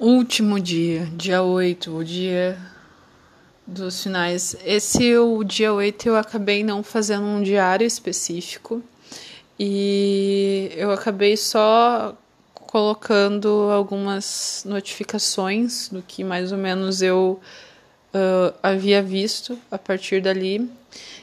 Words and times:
Último 0.00 0.58
dia, 0.58 1.08
dia 1.16 1.40
8, 1.40 1.96
o 1.96 2.04
dia 2.04 2.58
dos 3.64 4.02
finais. 4.02 4.56
Esse, 4.64 5.16
o 5.16 5.44
dia 5.44 5.72
8, 5.72 6.08
eu 6.08 6.16
acabei 6.16 6.64
não 6.64 6.82
fazendo 6.82 7.22
um 7.24 7.40
diário 7.40 7.86
específico 7.86 8.82
e 9.56 10.72
eu 10.74 10.90
acabei 10.90 11.36
só 11.36 12.12
colocando 12.54 13.70
algumas 13.70 14.64
notificações 14.66 15.88
do 15.88 16.02
que 16.02 16.24
mais 16.24 16.50
ou 16.50 16.58
menos 16.58 17.00
eu 17.00 17.40
uh, 18.12 18.52
havia 18.60 19.00
visto 19.00 19.56
a 19.70 19.78
partir 19.78 20.20
dali 20.20 20.68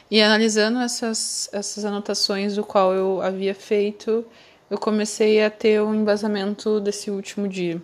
e 0.09 0.21
analisando 0.21 0.79
essas, 0.79 1.49
essas 1.51 1.83
anotações 1.83 2.55
do 2.55 2.63
qual 2.63 2.93
eu 2.93 3.21
havia 3.21 3.53
feito, 3.53 4.25
eu 4.69 4.77
comecei 4.77 5.43
a 5.43 5.49
ter 5.49 5.81
um 5.81 5.93
embasamento 5.93 6.79
desse 6.79 7.11
último 7.11 7.49
dia. 7.49 7.81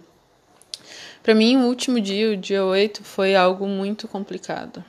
Para 1.27 1.35
mim, 1.35 1.57
o 1.57 1.65
último 1.65 1.99
dia, 1.99 2.31
o 2.31 2.37
dia 2.37 2.63
8, 2.63 3.03
foi 3.03 3.35
algo 3.35 3.67
muito 3.67 4.07
complicado. 4.07 4.81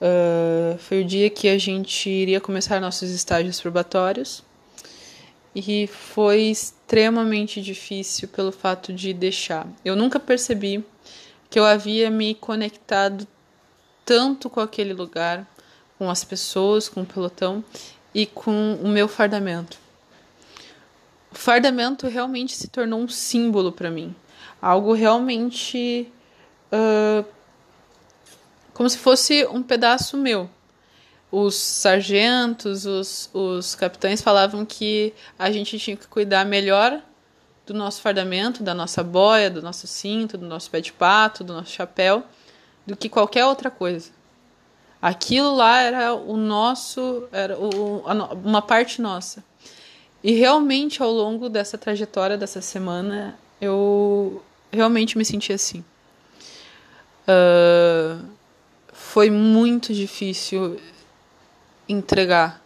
Uh, 0.00 0.78
foi 0.78 1.02
o 1.02 1.04
dia 1.04 1.28
que 1.28 1.48
a 1.48 1.58
gente 1.58 2.08
iria 2.08 2.40
começar 2.40 2.80
nossos 2.80 3.10
estágios 3.10 3.60
probatórios 3.60 4.44
e 5.52 5.88
foi 5.88 6.42
extremamente 6.42 7.60
difícil 7.60 8.28
pelo 8.28 8.52
fato 8.52 8.92
de 8.92 9.12
deixar. 9.12 9.66
Eu 9.84 9.96
nunca 9.96 10.20
percebi 10.20 10.84
que 11.50 11.58
eu 11.58 11.64
havia 11.64 12.12
me 12.12 12.32
conectado 12.32 13.26
tanto 14.04 14.48
com 14.48 14.60
aquele 14.60 14.94
lugar, 14.94 15.44
com 15.98 16.08
as 16.08 16.22
pessoas, 16.22 16.88
com 16.88 17.02
o 17.02 17.06
pelotão 17.06 17.64
e 18.14 18.24
com 18.24 18.78
o 18.80 18.86
meu 18.86 19.08
fardamento. 19.08 19.78
O 21.32 21.34
fardamento 21.34 22.06
realmente 22.06 22.54
se 22.54 22.68
tornou 22.68 23.00
um 23.00 23.08
símbolo 23.08 23.72
para 23.72 23.90
mim 23.90 24.14
algo 24.60 24.92
realmente 24.92 26.12
uh, 26.72 27.24
como 28.72 28.88
se 28.88 28.98
fosse 28.98 29.46
um 29.46 29.62
pedaço 29.62 30.16
meu. 30.16 30.48
Os 31.30 31.54
sargentos, 31.54 32.86
os, 32.86 33.30
os 33.32 33.74
capitães 33.74 34.20
falavam 34.20 34.64
que 34.64 35.14
a 35.38 35.50
gente 35.50 35.78
tinha 35.78 35.96
que 35.96 36.08
cuidar 36.08 36.44
melhor 36.44 37.00
do 37.66 37.74
nosso 37.74 38.00
fardamento, 38.00 38.62
da 38.62 38.74
nossa 38.74 39.04
boia, 39.04 39.48
do 39.48 39.62
nosso 39.62 39.86
cinto, 39.86 40.36
do 40.36 40.46
nosso 40.46 40.70
pé 40.70 40.80
de 40.80 40.92
pato, 40.92 41.44
do 41.44 41.52
nosso 41.52 41.70
chapéu, 41.70 42.24
do 42.84 42.96
que 42.96 43.08
qualquer 43.08 43.44
outra 43.44 43.70
coisa. 43.70 44.10
Aquilo 45.00 45.54
lá 45.54 45.80
era 45.80 46.14
o 46.14 46.36
nosso, 46.36 47.28
era 47.30 47.56
o, 47.56 48.02
uma 48.44 48.60
parte 48.60 49.00
nossa. 49.00 49.44
E 50.22 50.32
realmente 50.32 51.02
ao 51.02 51.10
longo 51.10 51.48
dessa 51.48 51.78
trajetória 51.78 52.36
dessa 52.36 52.60
semana, 52.60 53.38
eu 53.60 54.42
realmente 54.72 55.16
me 55.16 55.24
senti 55.24 55.52
assim. 55.52 55.84
Uh, 57.26 58.24
foi 58.92 59.30
muito 59.30 59.94
difícil 59.94 60.80
entregar 61.88 62.62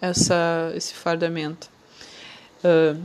essa, 0.00 0.72
esse 0.74 0.94
fardamento. 0.94 1.68
Uh, 2.64 3.00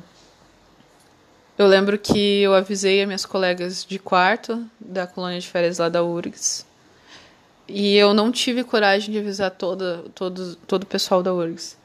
eu 1.58 1.68
lembro 1.68 1.98
que 1.98 2.42
eu 2.42 2.54
avisei 2.54 3.02
as 3.02 3.08
minhas 3.08 3.26
colegas 3.26 3.86
de 3.86 4.00
quarto 4.00 4.66
da 4.80 5.06
colônia 5.06 5.40
de 5.40 5.48
férias 5.48 5.78
lá 5.78 5.90
da 5.90 6.04
URGS 6.04 6.66
e 7.68 7.96
eu 7.96 8.14
não 8.14 8.32
tive 8.32 8.64
coragem 8.64 9.12
de 9.14 9.20
avisar 9.20 9.52
toda, 9.52 10.04
todo, 10.14 10.56
todo 10.68 10.84
o 10.84 10.86
pessoal 10.86 11.24
da 11.24 11.34
URGS. 11.34 11.78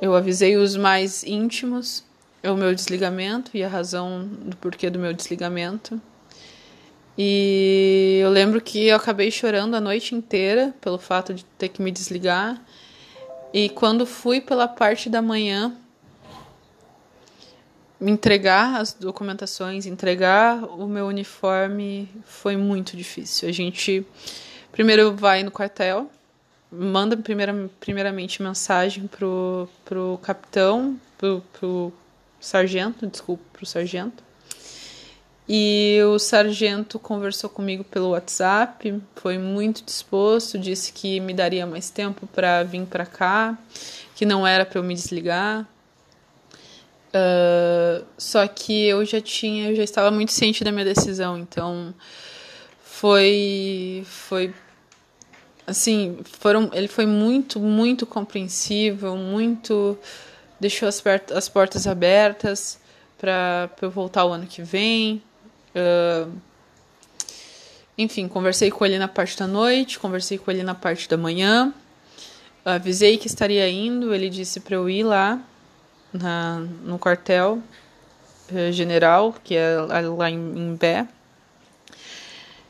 Eu 0.00 0.14
avisei 0.14 0.56
os 0.56 0.76
mais 0.76 1.22
íntimos 1.22 2.02
o 2.42 2.54
meu 2.54 2.74
desligamento 2.74 3.50
e 3.54 3.62
a 3.62 3.68
razão 3.68 4.26
do 4.26 4.56
porquê 4.56 4.88
do 4.88 4.98
meu 4.98 5.12
desligamento. 5.12 6.00
E 7.18 8.20
eu 8.22 8.30
lembro 8.30 8.60
que 8.60 8.86
eu 8.86 8.96
acabei 8.96 9.30
chorando 9.30 9.74
a 9.74 9.80
noite 9.80 10.14
inteira 10.14 10.74
pelo 10.80 10.98
fato 10.98 11.34
de 11.34 11.44
ter 11.58 11.68
que 11.68 11.82
me 11.82 11.90
desligar. 11.90 12.60
E 13.52 13.68
quando 13.68 14.06
fui 14.06 14.40
pela 14.40 14.66
parte 14.66 15.10
da 15.10 15.20
manhã 15.20 15.76
me 18.00 18.10
entregar 18.10 18.80
as 18.80 18.94
documentações, 18.94 19.84
entregar 19.84 20.64
o 20.64 20.86
meu 20.86 21.06
uniforme, 21.06 22.08
foi 22.24 22.56
muito 22.56 22.96
difícil. 22.96 23.48
A 23.48 23.52
gente 23.52 24.06
primeiro 24.72 25.14
vai 25.14 25.42
no 25.42 25.50
quartel, 25.50 26.10
manda 26.72 27.16
primeira, 27.16 27.68
primeiramente 27.78 28.42
mensagem 28.42 29.06
pro, 29.06 29.68
pro 29.84 30.18
capitão, 30.22 30.98
pro, 31.18 31.42
pro 31.52 31.92
sargento, 32.40 33.06
desculpa, 33.06 33.44
pro 33.52 33.66
sargento. 33.66 34.24
E 35.52 35.98
o 36.06 36.18
sargento 36.18 36.96
conversou 36.96 37.50
comigo 37.50 37.82
pelo 37.82 38.10
WhatsApp, 38.10 39.02
foi 39.16 39.36
muito 39.36 39.82
disposto, 39.84 40.56
disse 40.56 40.92
que 40.92 41.18
me 41.18 41.34
daria 41.34 41.66
mais 41.66 41.90
tempo 41.90 42.26
para 42.28 42.62
vir 42.62 42.86
para 42.86 43.04
cá, 43.04 43.58
que 44.14 44.24
não 44.24 44.46
era 44.46 44.64
para 44.64 44.78
eu 44.78 44.84
me 44.84 44.94
desligar. 44.94 45.68
Uh, 47.08 48.06
só 48.16 48.46
que 48.46 48.86
eu 48.86 49.04
já 49.04 49.20
tinha, 49.20 49.70
eu 49.70 49.74
já 49.74 49.82
estava 49.82 50.12
muito 50.12 50.30
ciente 50.30 50.62
da 50.62 50.70
minha 50.70 50.84
decisão, 50.84 51.36
então 51.36 51.92
foi, 52.84 54.04
foi 54.06 54.54
assim, 55.66 56.18
foram, 56.22 56.70
ele 56.72 56.86
foi 56.86 57.06
muito, 57.06 57.58
muito 57.58 58.06
compreensível, 58.06 59.16
muito 59.16 59.98
deixou 60.60 60.88
as, 60.88 61.02
as 61.34 61.48
portas 61.48 61.86
abertas 61.86 62.78
para 63.18 63.70
eu 63.80 63.90
voltar 63.90 64.24
o 64.24 64.32
ano 64.32 64.46
que 64.46 64.62
vem. 64.62 65.22
Uh, 65.74 66.30
enfim, 67.96 68.28
conversei 68.28 68.70
com 68.70 68.84
ele 68.84 68.98
na 68.98 69.08
parte 69.08 69.38
da 69.38 69.46
noite, 69.46 69.98
conversei 69.98 70.38
com 70.38 70.50
ele 70.50 70.62
na 70.62 70.74
parte 70.74 71.08
da 71.08 71.16
manhã. 71.16 71.72
Avisei 72.64 73.16
que 73.16 73.26
estaria 73.26 73.68
indo, 73.68 74.14
ele 74.14 74.28
disse 74.28 74.60
para 74.60 74.76
eu 74.76 74.88
ir 74.88 75.02
lá 75.02 75.40
na, 76.12 76.60
no 76.82 76.98
quartel 76.98 77.58
uh, 78.50 78.72
general, 78.72 79.34
que 79.42 79.56
é 79.56 79.76
lá 79.78 80.30
em, 80.30 80.36
em 80.36 80.74
Bé. 80.76 81.08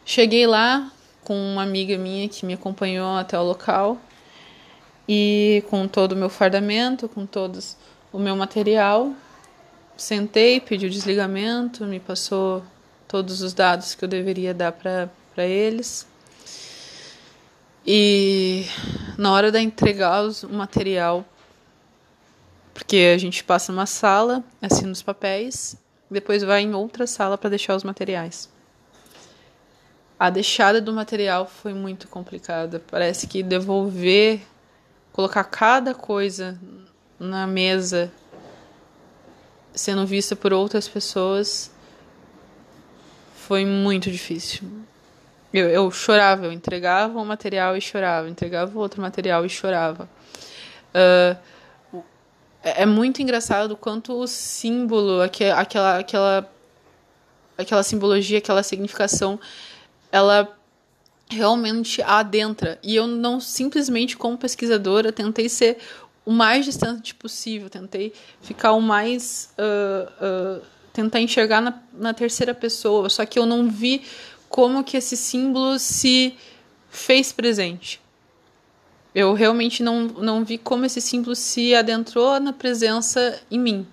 Cheguei 0.05 0.47
lá 0.47 0.91
com 1.23 1.35
uma 1.35 1.63
amiga 1.63 1.97
minha 1.97 2.29
que 2.29 2.45
me 2.45 2.55
acompanhou 2.55 3.17
até 3.17 3.39
o 3.39 3.43
local 3.45 3.97
e 5.13 5.65
com 5.69 5.89
todo 5.89 6.13
o 6.13 6.17
meu 6.17 6.29
fardamento, 6.29 7.09
com 7.09 7.27
todos 7.27 7.77
o 8.13 8.19
meu 8.21 8.37
material. 8.37 9.13
Sentei, 9.97 10.61
pedi 10.61 10.87
o 10.87 10.91
desligamento, 10.91 11.85
me 11.85 11.99
passou 11.99 12.63
todos 13.09 13.43
os 13.43 13.53
dados 13.53 13.97
que 13.97 14.05
eu 14.05 14.09
deveria 14.09 14.55
dar 14.55 14.71
para 14.71 15.11
eles. 15.45 16.07
E 17.85 18.67
na 19.19 19.33
hora 19.33 19.51
de 19.51 19.59
entregar 19.59 20.23
o 20.25 20.53
material, 20.53 21.25
porque 22.73 23.11
a 23.13 23.19
gente 23.19 23.43
passa 23.43 23.73
numa 23.73 23.87
sala, 23.87 24.45
assina 24.63 24.93
os 24.93 25.03
papéis, 25.03 25.77
depois 26.09 26.45
vai 26.45 26.63
em 26.63 26.73
outra 26.73 27.05
sala 27.05 27.37
para 27.37 27.51
deixar 27.51 27.75
os 27.75 27.83
materiais. 27.83 28.49
A 30.17 30.31
deixada 30.31 30.81
do 30.81 30.93
material 30.93 31.49
foi 31.49 31.75
muito 31.75 32.07
complicada. 32.07 32.81
Parece 32.89 33.27
que 33.27 33.43
devolver 33.43 34.41
colocar 35.13 35.45
cada 35.45 35.95
coisa 35.95 36.59
na 37.19 37.47
mesa 37.47 38.11
sendo 39.75 40.07
vista 40.07 40.35
por 40.35 40.53
outras 40.53 40.89
pessoas 40.89 41.71
foi 43.35 43.65
muito 43.65 44.11
difícil. 44.11 44.69
Eu, 45.53 45.69
eu 45.69 45.91
chorava, 45.91 46.47
eu 46.47 46.53
entregava 46.53 47.19
um 47.19 47.25
material 47.25 47.77
e 47.77 47.81
chorava, 47.81 48.29
entregava 48.29 48.79
outro 48.79 49.03
material 49.03 49.45
e 49.45 49.49
chorava. 49.49 50.09
Uh, 50.95 51.37
é 52.63 52.87
muito 52.87 53.23
engraçado 53.23 53.77
quanto 53.77 54.13
o 54.13 54.27
símbolo, 54.27 55.21
aquela, 55.21 55.99
aquela, 55.99 56.49
aquela 57.59 57.83
simbologia, 57.83 58.39
aquela 58.39 58.63
significação, 58.63 59.41
ela 60.13 60.57
realmente 61.31 62.03
adentra. 62.03 62.79
E 62.83 62.95
eu 62.95 63.07
não 63.07 63.41
simplesmente, 63.41 64.17
como 64.17 64.37
pesquisadora, 64.37 65.13
tentei 65.13 65.49
ser 65.49 65.79
o 66.25 66.33
mais 66.33 66.65
distante 66.65 67.15
possível, 67.15 67.71
tentei 67.71 68.13
ficar 68.43 68.73
o 68.73 68.81
mais. 68.81 69.55
Uh, 69.59 70.59
uh, 70.61 70.81
tentar 70.93 71.21
enxergar 71.21 71.61
na, 71.61 71.81
na 71.93 72.13
terceira 72.13 72.53
pessoa, 72.53 73.09
só 73.09 73.25
que 73.25 73.39
eu 73.39 73.47
não 73.47 73.69
vi 73.71 74.03
como 74.49 74.83
que 74.83 74.97
esse 74.97 75.17
símbolo 75.17 75.79
se 75.79 76.35
fez 76.91 77.33
presente. 77.33 78.01
Eu 79.15 79.33
realmente 79.33 79.83
não, 79.83 80.03
não 80.03 80.45
vi 80.45 80.59
como 80.59 80.85
esse 80.85 81.01
símbolo 81.01 81.37
se 81.37 81.75
adentrou 81.75 82.39
na 82.41 82.53
presença 82.53 83.41
em 83.51 83.59
mim. 83.59 83.87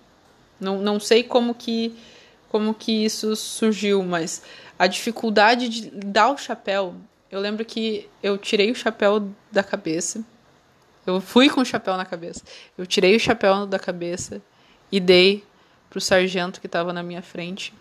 Não, 0.60 0.82
não 0.82 1.00
sei 1.00 1.24
como 1.24 1.54
que, 1.54 1.96
como 2.50 2.74
que 2.74 3.06
isso 3.06 3.36
surgiu, 3.36 4.04
mas 4.04 4.42
a 4.78 4.88
dificuldade 4.88 5.70
de 5.70 5.90
dar 5.92 6.32
o 6.32 6.38
chapéu 6.38 6.96
eu 7.32 7.40
lembro 7.40 7.66
que 7.66 8.10
eu 8.24 8.38
tirei 8.38 8.72
o 8.72 8.76
chapéu 8.76 9.30
da 9.52 9.64
cabeça. 9.64 10.24
Eu 11.06 11.22
fui 11.22 11.50
com 11.50 11.62
o 11.62 11.66
chapéu 11.66 11.98
na 11.98 12.06
cabeça. 12.06 12.44
Eu 12.78 12.86
tirei 12.86 13.16
o 13.16 13.20
chapéu 13.20 13.66
da 13.66 13.80
cabeça 13.80 14.42
e 14.92 15.00
dei 15.00 15.44
pro 15.90 16.00
sargento 16.00 16.60
que 16.62 16.68
estava 16.68 16.94
na 16.94 17.04
minha 17.04 17.22
frente. 17.22 17.74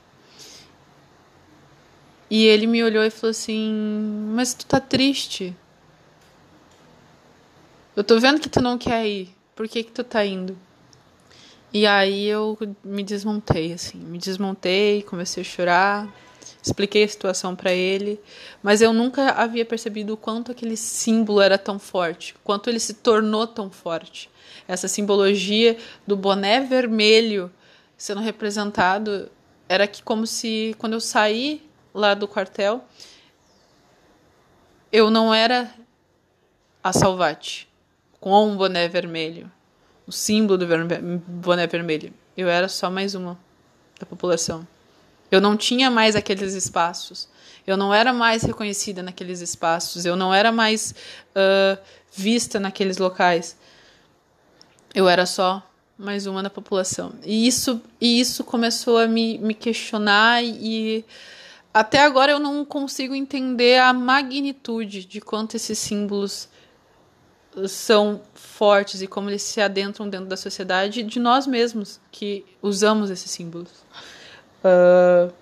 E 2.28 2.44
ele 2.44 2.66
me 2.66 2.82
olhou 2.82 3.04
e 3.04 3.10
falou 3.10 3.30
assim: 3.30 3.72
Mas 4.34 4.52
tu 4.54 4.66
tá 4.66 4.80
triste? 4.80 5.54
Eu 7.94 8.02
tô 8.02 8.18
vendo 8.18 8.40
que 8.40 8.48
tu 8.48 8.60
não 8.60 8.76
quer 8.76 9.06
ir. 9.06 9.34
Por 9.54 9.68
que 9.68 9.82
que 9.82 9.92
tu 9.92 10.04
tá 10.04 10.24
indo? 10.24 10.58
E 11.72 11.86
aí 11.86 12.26
eu 12.26 12.56
me 12.84 13.02
desmontei, 13.02 13.72
assim. 13.72 13.98
Me 13.98 14.18
desmontei, 14.18 15.02
comecei 15.02 15.42
a 15.42 15.44
chorar. 15.44 16.08
Expliquei 16.66 17.04
a 17.04 17.08
situação 17.08 17.54
para 17.54 17.72
ele, 17.72 18.20
mas 18.60 18.82
eu 18.82 18.92
nunca 18.92 19.30
havia 19.30 19.64
percebido 19.64 20.14
o 20.14 20.16
quanto 20.16 20.50
aquele 20.50 20.76
símbolo 20.76 21.40
era 21.40 21.56
tão 21.56 21.78
forte, 21.78 22.34
quanto 22.42 22.68
ele 22.68 22.80
se 22.80 22.94
tornou 22.94 23.46
tão 23.46 23.70
forte. 23.70 24.28
Essa 24.66 24.88
simbologia 24.88 25.76
do 26.04 26.16
boné 26.16 26.60
vermelho 26.60 27.52
sendo 27.96 28.20
representado 28.20 29.30
era 29.68 29.86
que 29.86 30.02
como 30.02 30.26
se 30.26 30.74
quando 30.76 30.94
eu 30.94 31.00
saí 31.00 31.64
lá 31.94 32.14
do 32.14 32.26
quartel, 32.26 32.84
eu 34.90 35.08
não 35.08 35.32
era 35.32 35.72
a 36.82 36.92
Salvati 36.92 37.68
com 38.20 38.44
um 38.44 38.56
boné 38.56 38.88
vermelho, 38.88 39.50
o 40.06 40.12
símbolo 40.12 40.58
do 40.58 40.66
boné 41.26 41.66
vermelho. 41.66 42.12
Eu 42.36 42.48
era 42.48 42.68
só 42.68 42.90
mais 42.90 43.14
uma 43.14 43.38
da 43.98 44.06
população. 44.06 44.66
Eu 45.30 45.40
não 45.40 45.56
tinha 45.56 45.90
mais 45.90 46.14
aqueles 46.14 46.54
espaços. 46.54 47.28
Eu 47.66 47.76
não 47.76 47.92
era 47.92 48.12
mais 48.12 48.42
reconhecida 48.42 49.02
naqueles 49.02 49.40
espaços. 49.40 50.04
Eu 50.04 50.14
não 50.14 50.32
era 50.32 50.52
mais 50.52 50.94
uh, 51.34 51.80
vista 52.12 52.60
naqueles 52.60 52.98
locais. 52.98 53.56
Eu 54.94 55.08
era 55.08 55.26
só 55.26 55.68
mais 55.98 56.26
uma 56.26 56.42
da 56.42 56.50
população. 56.50 57.14
E 57.24 57.46
isso, 57.46 57.80
e 58.00 58.20
isso 58.20 58.44
começou 58.44 58.98
a 58.98 59.06
me, 59.06 59.38
me 59.38 59.54
questionar 59.54 60.44
e 60.44 61.04
até 61.72 62.00
agora 62.00 62.32
eu 62.32 62.38
não 62.38 62.64
consigo 62.64 63.14
entender 63.14 63.78
a 63.80 63.92
magnitude 63.92 65.04
de 65.04 65.20
quanto 65.20 65.56
esses 65.56 65.78
símbolos 65.78 66.48
são 67.66 68.20
fortes 68.34 69.00
e 69.02 69.06
como 69.06 69.30
eles 69.30 69.42
se 69.42 69.60
adentram 69.60 70.08
dentro 70.08 70.26
da 70.26 70.36
sociedade 70.36 71.02
de 71.02 71.18
nós 71.18 71.46
mesmos 71.46 72.00
que 72.10 72.44
usamos 72.60 73.10
esses 73.10 73.30
símbolos. 73.30 73.70
Uh, 74.62 75.32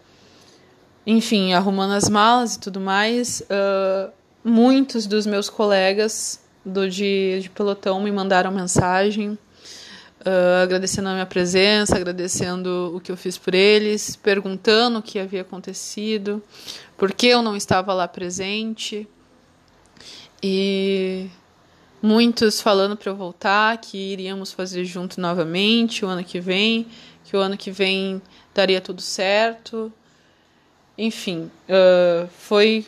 enfim, 1.06 1.52
arrumando 1.52 1.92
as 1.92 2.08
malas 2.08 2.54
e 2.54 2.60
tudo 2.60 2.80
mais, 2.80 3.40
uh, 3.42 4.12
muitos 4.42 5.06
dos 5.06 5.26
meus 5.26 5.50
colegas 5.50 6.40
do 6.64 6.88
de, 6.88 7.40
de 7.42 7.50
pelotão 7.50 8.00
me 8.00 8.10
mandaram 8.10 8.50
mensagem 8.50 9.38
uh, 10.24 10.62
agradecendo 10.62 11.08
a 11.08 11.12
minha 11.12 11.26
presença, 11.26 11.96
agradecendo 11.96 12.92
o 12.94 13.00
que 13.00 13.12
eu 13.12 13.16
fiz 13.16 13.36
por 13.36 13.54
eles, 13.54 14.16
perguntando 14.16 14.98
o 14.98 15.02
que 15.02 15.18
havia 15.18 15.42
acontecido, 15.42 16.42
por 16.96 17.12
que 17.12 17.28
eu 17.28 17.42
não 17.42 17.56
estava 17.56 17.92
lá 17.92 18.08
presente. 18.08 19.06
E 20.42 21.28
muitos 22.04 22.60
falando 22.60 22.98
para 22.98 23.10
eu 23.10 23.16
voltar, 23.16 23.78
que 23.78 23.96
iríamos 23.96 24.52
fazer 24.52 24.84
junto 24.84 25.18
novamente 25.18 26.04
o 26.04 26.08
ano 26.08 26.22
que 26.22 26.38
vem, 26.38 26.86
que 27.24 27.34
o 27.34 27.40
ano 27.40 27.56
que 27.56 27.70
vem 27.70 28.20
daria 28.54 28.78
tudo 28.78 29.00
certo. 29.00 29.90
Enfim, 30.98 31.50
uh, 31.66 32.28
foi 32.28 32.86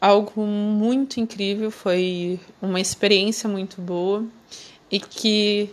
algo 0.00 0.44
muito 0.44 1.20
incrível, 1.20 1.70
foi 1.70 2.40
uma 2.60 2.80
experiência 2.80 3.48
muito 3.48 3.80
boa 3.80 4.24
e 4.90 4.98
que 4.98 5.70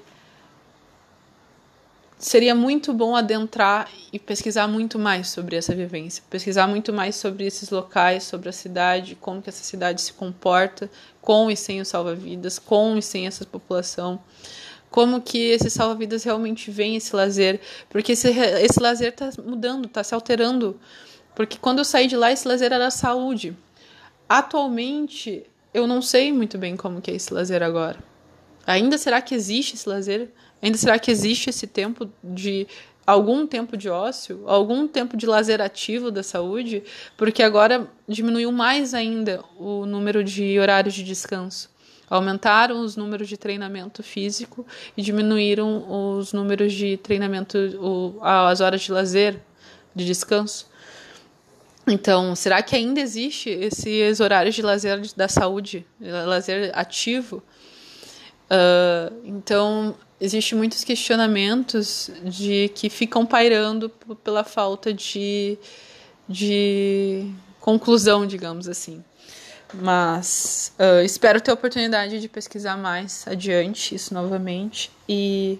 seria 2.17 2.55
muito 2.55 2.93
bom 2.93 3.15
adentrar 3.15 3.89
e 4.11 4.17
pesquisar 4.17 4.67
muito 4.67 4.97
mais 4.97 5.29
sobre 5.29 5.55
essa 5.55 5.75
vivência, 5.75 6.23
pesquisar 6.29 6.67
muito 6.67 6.91
mais 6.91 7.15
sobre 7.15 7.45
esses 7.45 7.69
locais, 7.69 8.23
sobre 8.23 8.49
a 8.49 8.51
cidade, 8.51 9.15
como 9.15 9.41
que 9.41 9.49
essa 9.49 9.63
cidade 9.63 10.01
se 10.01 10.13
comporta 10.13 10.89
com 11.21 11.51
e 11.51 11.55
sem 11.55 11.79
os 11.79 11.87
salva-vidas, 11.87 12.57
com 12.57 12.97
e 12.97 13.01
sem 13.01 13.27
essa 13.27 13.45
população, 13.45 14.19
como 14.89 15.21
que 15.21 15.37
esse 15.37 15.69
salva-vidas 15.69 16.23
realmente 16.23 16.71
vem 16.71 16.95
esse 16.95 17.15
lazer, 17.15 17.61
porque 17.89 18.13
esse, 18.13 18.29
esse 18.29 18.79
lazer 18.81 19.09
está 19.09 19.29
mudando, 19.45 19.85
está 19.85 20.03
se 20.03 20.15
alterando, 20.15 20.79
porque 21.35 21.57
quando 21.59 21.79
eu 21.79 21.85
saí 21.85 22.07
de 22.07 22.17
lá 22.17 22.31
esse 22.31 22.47
lazer 22.47 22.71
era 22.71 22.89
saúde. 22.89 23.55
Atualmente 24.27 25.45
eu 25.71 25.85
não 25.85 26.01
sei 26.01 26.33
muito 26.33 26.57
bem 26.57 26.75
como 26.75 26.99
que 26.99 27.11
é 27.11 27.15
esse 27.15 27.31
lazer 27.31 27.61
agora. 27.61 27.99
Ainda 28.65 28.97
será 28.97 29.21
que 29.21 29.35
existe 29.35 29.75
esse 29.75 29.87
lazer? 29.87 30.29
Ainda 30.62 30.77
será 30.77 30.98
que 30.98 31.12
existe 31.12 31.50
esse 31.50 31.68
tempo 31.68 32.09
de 32.24 32.68
algum 33.06 33.48
tempo 33.48 33.77
de 33.77 33.89
ócio, 33.89 34.44
algum 34.48 34.88
tempo 34.88 35.15
de 35.15 35.25
lazer 35.25 35.62
ativo 35.62 36.12
da 36.12 36.24
saúde? 36.24 36.83
Porque 37.15 37.42
agora 37.42 37.88
diminuiu 38.07 38.51
mais 38.51 38.94
ainda 38.94 39.44
o 39.57 39.86
número 39.86 40.24
de 40.24 40.59
horários 40.59 40.94
de 40.94 41.04
descanso. 41.04 41.69
Aumentaram 42.09 42.81
os 42.81 42.95
números 42.95 43.27
de 43.27 43.38
treinamento 43.38 44.01
físico 44.01 44.65
e 44.95 45.01
diminuíram 45.01 45.86
os 46.18 46.33
números 46.33 46.74
de 46.74 46.98
treinamento, 46.98 47.57
as 48.21 48.62
horas 48.62 48.81
de 48.81 48.92
lazer, 48.92 49.39
de 49.94 50.06
descanso. 50.06 50.69
Então, 51.86 52.36
será 52.36 52.62
que 52.62 52.75
ainda 52.75 53.00
existe 53.00 53.50
esses 53.50 54.19
horários 54.19 54.56
de 54.56 54.62
lazer 54.62 55.01
da 55.15 55.27
saúde, 55.27 55.86
lazer 56.00 56.71
ativo? 56.74 57.42
Uh, 58.49 59.13
então, 59.25 59.95
existem 60.19 60.57
muitos 60.57 60.83
questionamentos 60.83 62.09
de 62.23 62.69
que 62.69 62.89
ficam 62.89 63.25
pairando 63.25 63.89
pela 64.23 64.44
falta 64.44 64.94
de, 64.94 65.57
de 66.27 67.29
conclusão, 67.59 68.25
digamos 68.25 68.67
assim. 68.67 69.03
Mas 69.73 70.73
uh, 70.79 71.03
espero 71.03 71.41
ter 71.41 71.51
a 71.51 71.53
oportunidade 71.53 72.21
de 72.21 72.29
pesquisar 72.29 72.77
mais 72.77 73.27
adiante 73.27 73.95
isso 73.95 74.13
novamente 74.13 74.89
e 75.09 75.59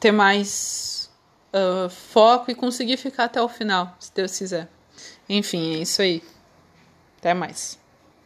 ter 0.00 0.12
mais 0.12 1.10
uh, 1.52 1.90
foco 1.90 2.50
e 2.50 2.54
conseguir 2.54 2.96
ficar 2.96 3.24
até 3.24 3.40
o 3.40 3.48
final, 3.48 3.94
se 4.00 4.10
Deus 4.14 4.36
quiser. 4.36 4.68
Enfim, 5.28 5.76
é 5.76 5.78
isso 5.80 6.00
aí. 6.00 6.22
Até 7.18 7.34
mais. 7.34 7.78